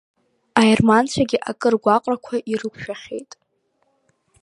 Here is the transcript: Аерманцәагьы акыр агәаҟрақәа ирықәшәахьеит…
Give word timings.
Аерманцәагьы 0.61 1.37
акыр 1.49 1.73
агәаҟрақәа 1.77 2.35
ирықәшәахьеит… 2.51 3.31